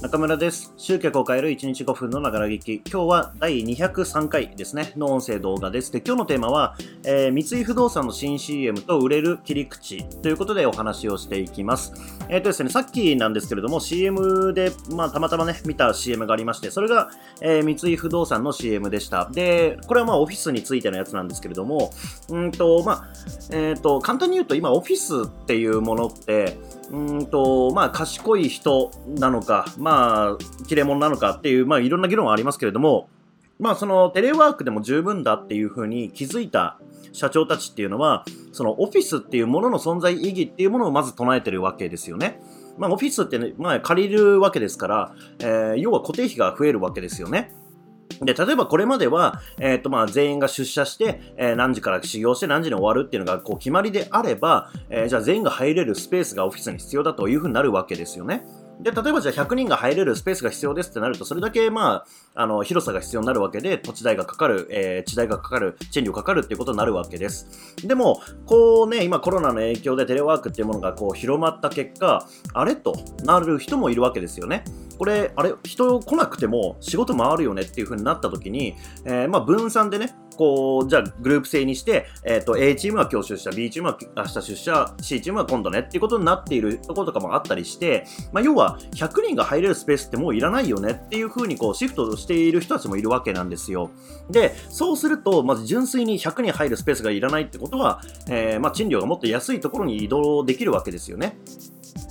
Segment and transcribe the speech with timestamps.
[0.00, 0.72] 中村です。
[0.76, 2.80] 集客を変える1日5分のながら劇。
[2.88, 5.90] 今日は第203回ですね、の音声動画です。
[5.90, 11.92] で、今日のテーマは、えー三井不動産の新 CM と売れる切り口ということでお話をしていきます。
[12.28, 17.10] えっ、とですね、さっきなんですけれども、CM で、まあ、たまたまね、見た CM がありまして、それが、
[17.40, 19.28] えー三井不動産の CM でした。
[19.32, 21.90] で、これはまあ、オフィスについてのやつなんですけれども、
[22.28, 23.08] うんと、まあ、
[23.50, 26.56] えっ、と、簡単に言うと、今、オフィスっていうものって、
[26.90, 33.08] うんと、まあ、賢い人なのか、まあ、切れ者なのかっていう、まあ、いろんな議論はありますけれども、
[33.58, 36.78] まあ、その、テレワークでも十分だっていうふうに気づいた
[37.12, 42.40] 社長たちっていうのは、その、オフィスっていうものの存在意義っていうものをまず唱えてるわけですよね。
[42.78, 47.52] まあ、オフィスってね、まあ、借りるわけですから、えー要は固定費が増えるわけですよね。
[48.20, 58.44] で、例えばこれまでは、えっ、と、まあ、全員が出社して、えー何時から始業して何時に終わるっていうのが、こう、決まりであれば、えーじゃあ全員が入れるスペースがオフィスに必要だというふうになるわけですよね。
[58.80, 67.76] で、例えばじゃあ100人が入れるスペースが必要ですってなると、それだけ、まあ、あの、広さが必要になるわけで、土地代がかかる、えー地代がかかる、賃料かかるっていうことになるわけです。
[67.84, 74.64] でも、こうね、今コロナの影響でテレワークっていうものがこう広まった結果、あれとなる人もいるわけですよね。
[74.98, 93.90] これ、あれ、人来なくても仕事回るよねっていう風になった時に、えーまあ分散でね、こう、じゃあグループ制にして、えっ、と、A チームは今日出社、B チームは明日出社、C チームは今度ねっていうことになっているところとかもあったりして、まあ要は100人が入れるスペースってもういらないよねっていう風にこうシフトしている人たちもいるわけなんですよ。
[94.30, 101.38] で、そうすると、まず純粋に100人入るスペースがいらないってことは、えーまあ賃料がもっと安いところに移動できるわけですよね。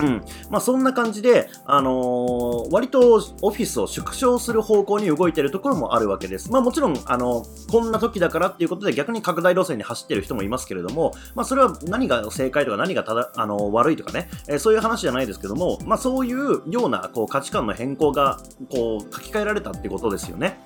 [0.00, 0.24] うん。
[0.50, 6.50] まあそんな感じで、あのー割とオフィスを縮小する方向に動いているところもあるわけです。
[6.50, 20.58] まあもちろん、あのこんな時だからっていうことで逆に拡大路線に走っている人もいますけれども、まあそれは何が正解とか何がただ、あの悪いとかね、えーそういう話じゃないですけども、まあそういうようなこう価値観の変更がこう書き換えられたってことですよね。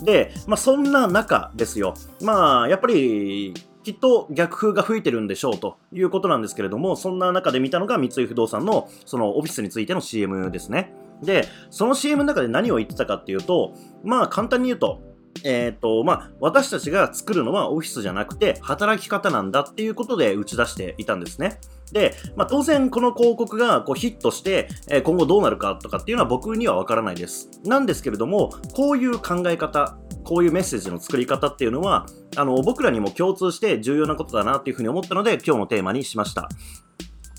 [0.00, 1.94] で、まあそんな中ですよ。
[2.20, 3.54] まあやっぱり、
[3.84, 10.92] きっと逆風が吹いてるんでしょうということなんですけれども、そんな中で見たのが三井不動産のそのオフィスについての CM ですね。
[11.22, 15.02] で、その CM の中で何を言ってたかっていうと、まあ簡単に言うと、
[15.44, 21.58] えっ、と、まあ私たちが作るのはオフィスじゃなくて働き方なんだっていうことで打ち出していたんですね。
[21.92, 27.48] で、まあ、当然この広告がこうヒットして、えー今後どうなるかとかっていうのは僕にはわからないです。
[27.64, 32.06] なんですけれども、こういう考え方、こういうメッセージの作り方っていうのは、
[32.36, 36.48] あの、僕らにも共通して重要なことだなっていうふうに思ったので、今日のテーマにしました。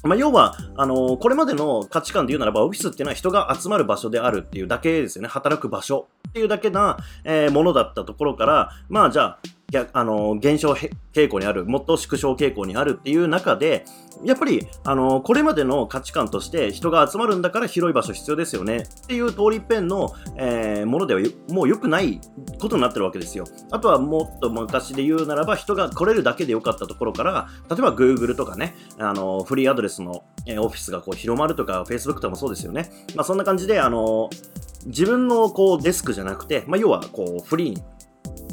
[0.03, 5.27] まあ、要は、あのこれまでの価値観で言うならば、オフィスっていうのは人が集まる場所であるっていうだけですよね。
[5.27, 9.39] 働く場所っていうだけな、えーものだったところから、まあじゃあ、
[9.93, 10.73] あの減少
[11.13, 13.85] 傾向にある、もっと縮小傾向にあるっていう中で、
[14.23, 22.21] やっぱり、あのこれまでの価値観として人が集まるんだから広い場所必要ですよねっていう通りっぺんの、えーものではもう良くない
[22.59, 23.45] ことになってるわけですよ。
[23.71, 32.89] あとはもっと昔で言うならば人が来れるだけで良かったところから、例えば Google とかね、あのフリーアドレスの、えーオフィスがこう広まるとか、Facebook とかもそうですよね。
[33.15, 34.29] まあそんな感じで、あの
[34.85, 37.83] 自分のこうデスクじゃなくて、まあ要はこうフリーに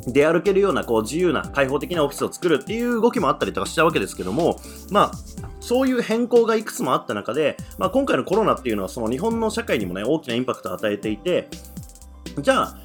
[0.06, 5.12] 出歩けるようなこう自由な開放的なオフィスを作るっていう動きもあったりとかしたわけですけども、まあ、
[5.60, 11.48] そういう変更がいくつもあった中で、まあ、今回のコロナっていうのはその日本の社会にもね大きなインパクトを与えていて
[12.40, 12.76] じゃあ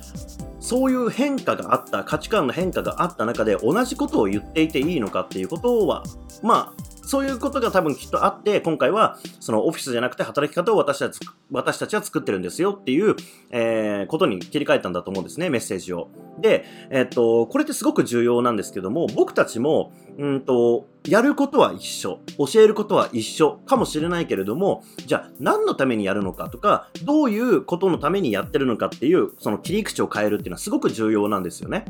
[0.59, 6.03] そういう変化があった価値観の変化があった中で同じことを言っていていいのかっていうことは
[6.43, 11.19] まあそういうことが多分きっとあって、今回はそのオフィスじゃなくて働き方を私たち
[11.49, 13.15] 私たちは作ってるんですよっていう、
[13.49, 16.09] えーことに切り替えたんだと思うんですね、メッセージを。
[16.39, 31.85] で、えっと、これってすごく重要なんですけども、僕たちも、うんと、やることは一緒、教えることは一緒かもしれないけれども、じゃあ何のためにやるのかとか、どういうことのためにやってるのかっていう、その切り口を変えるっていうのはすごく重要なんですよね。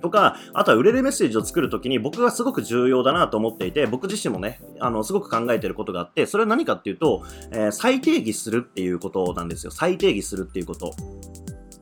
[0.00, 7.22] とか、あとは売れるメッセージを作るときに僕がすごく重要だなと思っていて、僕自身もね、あの、すごく考えてることがあって、それは何かっていうと、
[7.52, 9.70] えー再定義するっていうことなんですよ。
[9.70, 10.92] 再定義するっていうこと。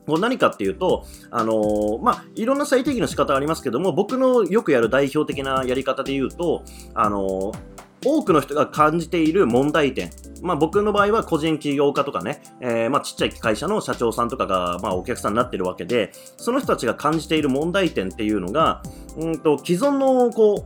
[0.05, 6.63] こう何かっていうと、あのーまあ、いろんな再定義の仕方ありますけども、僕のよくやる代表的なやり方で言うと、
[6.93, 10.11] あのー多くの人が感じている問題点。
[10.41, 18.81] まあ僕の場合は個人起業家とかね、えーまあちっちゃい会社の社長さんとかが、まあお客さんになってるわけで、その人たちが感じている問題点っていうのが、
[19.17, 20.65] うんと、既存のこ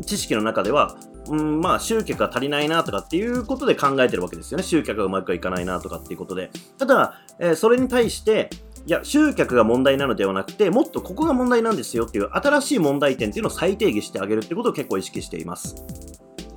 [0.00, 0.96] う、知識の中では、
[1.28, 4.64] うん、まあ集客が足りないなとかっていうことで考えてるわけですよね。
[4.64, 6.50] 集客がうまくいかないなとかっていうことで。
[6.78, 8.50] ただ、えーそれに対して、
[8.84, 15.76] いや、集客が問題なのではなくて、もっとここが問題なんですよっていう新しい問題点っていうのを再定義してあげるってことを結構意識しています。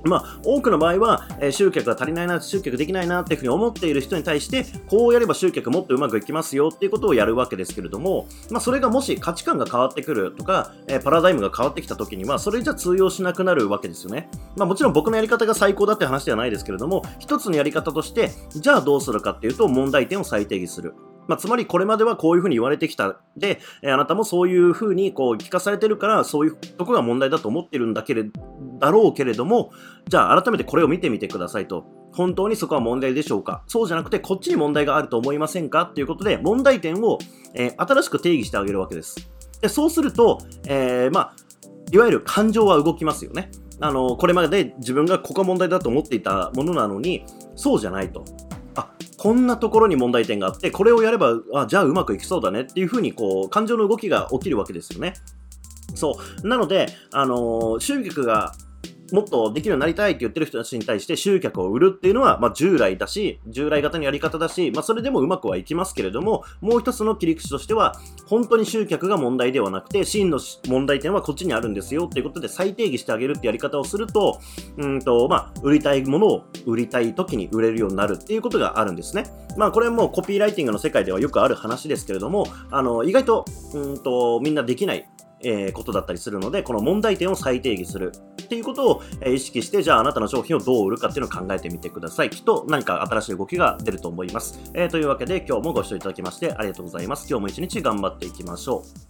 [0.06, 14.28] まあ、多くの場合は、えー、集客が足りないな、集客できないなっていうふうに思っている人に対して、こうやれば集客もっとうまくいきますよっていうことをやるわけですけれども、まあ、それがもし価値観が変わってくるとか、えー、パラダイムが変わってきた時には、それじゃ通用しなくなるわけですよね。
[14.56, 20.94] まあ、もちろん僕のやり方が最高だって話ではないですけれども、一つのやり方として、じゃあどうするかっていうと、問題点を再定義する。
[21.28, 23.20] まあ、つまりこれまではこういうふうに言われてきた。
[23.36, 28.30] で、え、あなたもそういうふうにこう聞かされてるから、そういうとこが問題だと思ってるんだけれ
[28.78, 29.70] だろうけれども、
[30.08, 31.84] じゃあ改めてこれを見てみてくださいと。
[32.12, 33.62] 本当にそこは問題でしょうか？
[33.66, 35.82] そうじゃなくて、こっちに問題があると思いませんか？
[35.82, 37.18] っていうことで、問題点を、
[37.54, 39.30] えー、新しく定義してあげるわけです。
[39.60, 41.34] でそうすると、えー、まあ、
[41.92, 43.50] いわゆる感情は動きますよね。
[43.80, 47.24] あの、これまで自分がここが問題だと思っていたものなのに、
[47.54, 48.24] そうじゃないと。
[49.26, 55.14] こんなところに問題点があって、これをやれば、あ、じゃあうまくいきそうだねっていうふうに、こう、感情の動きが起きるわけですよね。
[55.96, 56.46] そう。
[56.46, 58.54] なので、あのー、集客が
[59.12, 74.40] もっとできるようになりたいって言ってる人たちに対して集客を売るっていうのは、まあ、従来だし、従来型のやり方だし、まあ、それでもうまくはいきますけれども、もう一つの切り口としては、本当に集客が問題ではなくて、真の問題点はこっちにあるんですよっていうことで再定義してあげるってやり方をすると、
[74.76, 79.24] うんと、まあ、売りたいものを売りたい時に売れるようになるっていうことがあるんですね。
[79.56, 83.44] まあ、これもコピーライティングの世界ではよくある話ですけれども、あの、意外と、
[83.74, 85.08] うんと、みんなできない
[85.42, 88.12] えー、ことだったりするので、この問題点を再定義する
[88.42, 92.30] っていうことを、えー、意識して、じゃああなたの商品をどう売るかっていうのを考えてみてください。
[92.30, 94.60] きっと何か新しい動きが出ると思います。
[94.74, 97.26] えー、というわけで今日もご視聴いただきましてありがとうございます。
[97.28, 99.06] 今日も一日頑張っていきましょう。